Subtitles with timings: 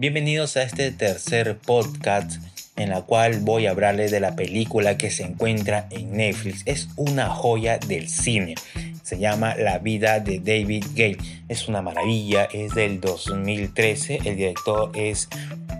[0.00, 2.42] Bienvenidos a este tercer podcast
[2.76, 6.62] en la cual voy a hablarles de la película que se encuentra en Netflix.
[6.64, 8.54] Es una joya del cine.
[9.02, 11.18] Se llama La vida de David Gale.
[11.50, 14.20] Es una maravilla, es del 2013.
[14.24, 15.28] El director es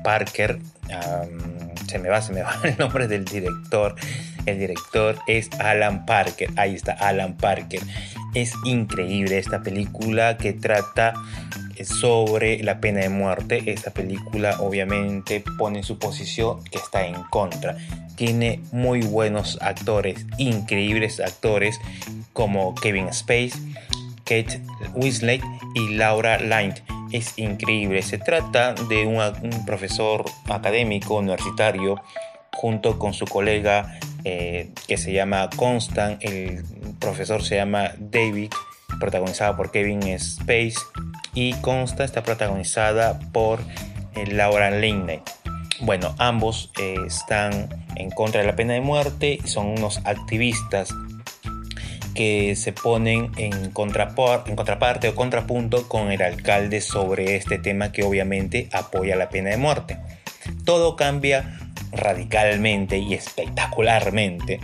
[0.04, 0.58] Parker.
[1.88, 3.94] se me va, se me va el nombre del director.
[4.44, 6.50] El director es Alan Parker.
[6.56, 7.80] Ahí está, Alan Parker.
[8.34, 11.14] Es increíble esta película que trata
[11.84, 13.62] sobre la pena de muerte.
[13.66, 17.76] Esta película obviamente pone en su posición que está en contra.
[18.16, 21.80] Tiene muy buenos actores, increíbles actores
[22.32, 23.52] como Kevin Space,
[24.24, 24.60] Kate
[24.94, 25.42] Winslet
[25.74, 26.82] y Laura Lind.
[27.12, 28.02] Es increíble.
[28.02, 32.00] Se trata de un, profesor académico universitario
[32.52, 36.22] junto con su colega eh, que se llama Constant.
[36.22, 36.62] El
[37.00, 38.52] profesor se llama David,
[39.00, 40.76] protagonizado por Kevin Space
[41.34, 43.60] y Consta está protagonizada por
[44.14, 45.22] eh, Laura Linney.
[45.80, 50.90] Bueno, ambos eh, están en contra de la pena de muerte, son unos activistas
[52.14, 58.02] que se ponen en, en contraparte o contrapunto con el alcalde sobre este tema que
[58.02, 59.98] obviamente apoya la pena de muerte.
[60.64, 61.58] Todo cambia
[61.92, 64.60] radicalmente y espectacularmente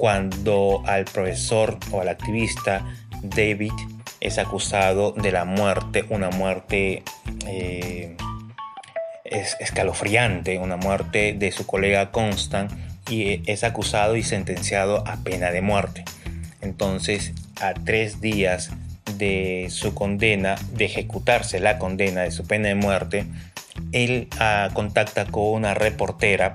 [0.00, 2.86] cuando al profesor o al activista
[3.22, 3.72] David
[4.20, 7.02] es acusado de la muerte, una muerte
[7.46, 8.16] eh,
[9.24, 12.72] escalofriante, una muerte de su colega Constant
[13.10, 16.06] y es acusado y sentenciado a pena de muerte.
[16.62, 18.70] Entonces, a tres días
[19.18, 23.26] de su condena, de ejecutarse la condena de su pena de muerte,
[23.92, 26.54] él ah, contacta con una reportera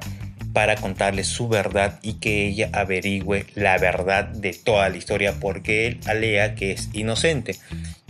[0.55, 5.85] para contarle su verdad y que ella averigüe la verdad de toda la historia porque
[5.85, 7.57] él alea que es inocente.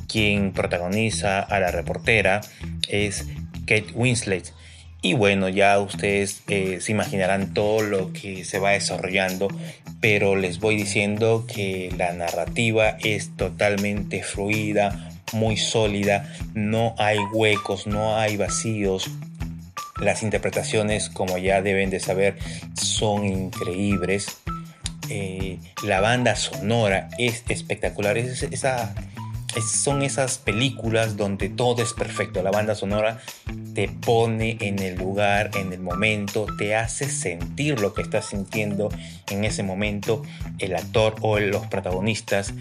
[0.08, 2.42] Quien protagoniza a la reportera
[2.88, 3.26] es
[3.66, 4.54] Kate Winslet.
[5.02, 9.48] Y bueno, ya ustedes eh, se imaginarán todo lo que se va desarrollando,
[10.00, 17.88] pero les voy diciendo que la narrativa es totalmente fluida, muy sólida, no hay huecos,
[17.88, 19.10] no hay vacíos,
[20.00, 22.38] las interpretaciones, como ya deben de saber,
[22.76, 24.38] son increíbles.
[25.10, 28.18] Eh, la banda sonora es espectacular.
[29.84, 32.44] son esas películas donde todo es perfecto.
[32.44, 33.22] La banda sonora
[33.74, 38.90] te pone en el lugar, en el momento, te hace sentir lo que estás sintiendo
[39.30, 40.24] en ese momento
[40.60, 42.54] el actor o los protagonistas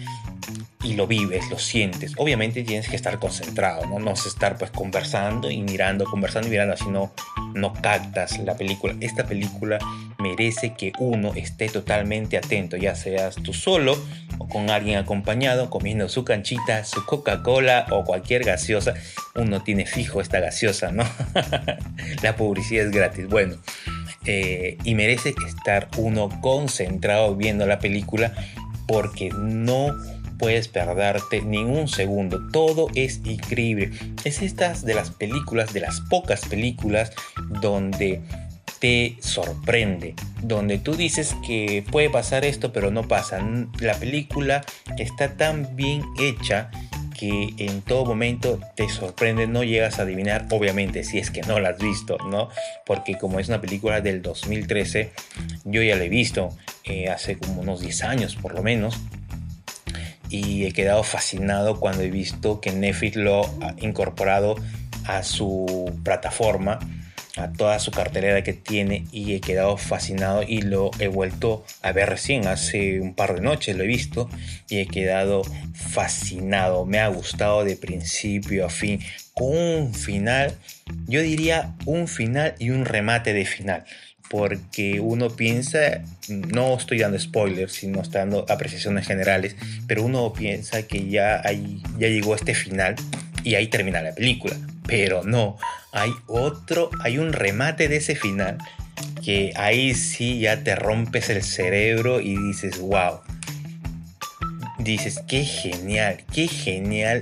[0.85, 2.13] y lo vives, lo sientes.
[2.17, 3.99] Obviamente tienes que estar concentrado, ¿no?
[3.99, 7.11] No es estar pues conversando y mirando, conversando y mirando, así no,
[7.55, 8.95] no captas la película.
[9.01, 9.79] Esta película
[10.19, 13.97] merece que uno esté totalmente atento, ya seas tú solo
[14.37, 18.93] o con alguien acompañado, comiendo su canchita, su Coca-Cola o cualquier gaseosa.
[19.33, 21.03] Uno tiene fijo esta gaseosa, ¿no?
[22.21, 23.27] la publicidad es gratis.
[23.27, 23.55] Bueno,
[24.25, 28.33] eh, y merece estar uno concentrado viendo la película
[28.87, 29.95] porque no
[30.37, 32.47] puedes perderte ningún segundo.
[32.51, 33.91] Todo es increíble.
[34.23, 37.11] Es estas de las películas, de las pocas películas
[37.61, 38.21] donde
[38.79, 43.39] te sorprende, donde tú dices que puede pasar esto, pero no pasa.
[43.79, 44.63] La película
[44.97, 46.69] está tan bien hecha
[47.17, 51.59] que en todo momento te sorprende, no llegas a adivinar, obviamente, si es que no
[51.59, 52.49] la has visto, ¿no?
[52.85, 55.11] Porque como es una película del 2013,
[55.63, 56.49] yo ya la he visto
[56.83, 58.99] eh, hace como unos 10 años por lo menos,
[60.35, 64.55] y he quedado fascinado cuando he visto que Netflix lo ha incorporado
[65.05, 66.79] a su plataforma,
[67.37, 71.93] a toda su cartelera que tiene y he quedado fascinado y lo he vuelto a
[71.93, 74.29] ver recién, hace un par de noches lo he visto
[74.67, 78.99] y he quedado fascinado, me ha gustado de principio a fin,
[79.33, 80.57] con un final,
[81.07, 83.85] yo diría un final y un remate de final
[84.37, 89.55] porque uno piensa, no estoy dando spoilers, sino estoy dando apreciaciones generales,
[89.87, 92.95] pero uno piensa que ya, hay, ya llegó este final
[93.45, 94.57] y ahí termina la película.
[94.85, 95.57] Pero no,
[95.93, 98.57] hay otro, hay un remate de ese final
[99.23, 103.21] que ahí sí ya te rompes el cerebro y dices, wow.
[104.79, 107.21] Dices, qué genial, qué genial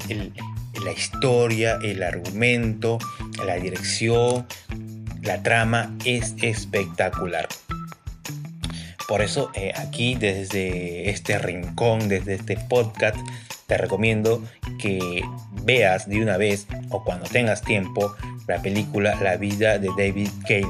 [0.84, 2.98] la historia, el argumento,
[3.46, 4.48] la dirección,
[5.24, 7.48] la trama es espectacular.
[9.08, 13.18] Por eso eh, aquí desde este rincón, desde este podcast,
[13.68, 14.44] te recomiendo
[14.80, 15.22] que
[15.64, 18.16] veas de una vez o cuando tengas tiempo
[18.48, 20.68] la película La vida de David Cale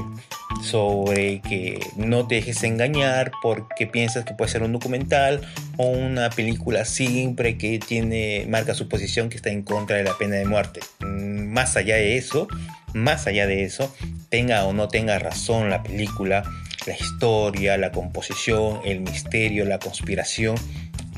[0.62, 5.40] sobre que no te dejes engañar porque piensas que puede ser un documental
[5.76, 10.16] o una película siempre que tiene marca su posición que está en contra de la
[10.16, 10.80] pena de muerte.
[11.00, 12.46] Mm, más allá de eso,
[12.94, 13.94] más allá de eso,
[14.34, 16.42] tenga o no tenga razón la película,
[16.88, 20.56] la historia, la composición, el misterio, la conspiración,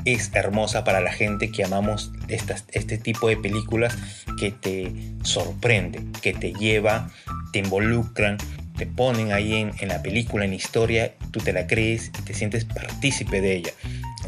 [0.05, 3.97] es hermosa para la gente que amamos este tipo de películas
[4.39, 4.93] que te
[5.23, 7.09] sorprende, que te lleva,
[7.51, 8.37] te involucran,
[8.77, 12.35] te ponen ahí en, la película, en la historia, tú te la crees y te
[12.35, 13.71] sientes partícipe de ella.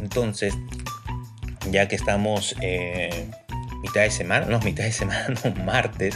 [0.01, 0.55] Entonces,
[1.69, 3.27] ya que estamos eh,
[3.83, 6.15] mitad de semana, no, mitad de semana, no, martes,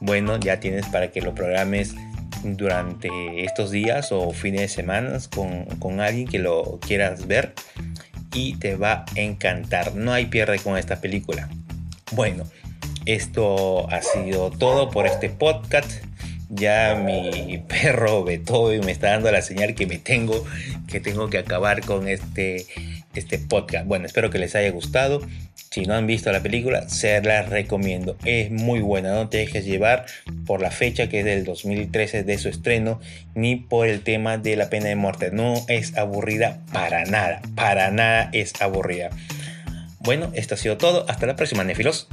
[0.00, 1.94] bueno, ya tienes para que lo programes
[2.42, 7.54] durante estos días o fines de semana con, con alguien que lo quieras ver
[8.34, 9.94] y te va a encantar.
[9.94, 11.48] No hay pierde con esta película.
[12.12, 12.44] Bueno,
[13.06, 15.90] esto ha sido todo por este podcast.
[16.48, 20.44] Ya mi perro Beethoven me está dando la señal que me tengo
[20.88, 22.66] que tengo que acabar con este
[23.14, 23.86] este podcast.
[23.86, 25.20] Bueno, espero que les haya gustado.
[25.72, 28.16] Si no han visto la película, se la recomiendo.
[28.24, 29.14] Es muy buena.
[29.14, 30.04] No te dejes llevar
[30.44, 32.98] por la fecha que es del 2013 de su estreno,
[33.36, 35.30] ni por el tema de la pena de muerte.
[35.30, 37.40] No es aburrida para nada.
[37.54, 39.10] Para nada es aburrida.
[40.00, 41.08] Bueno, esto ha sido todo.
[41.08, 42.08] Hasta la próxima, Nefilos.